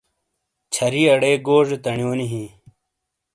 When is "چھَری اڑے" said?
0.73-1.31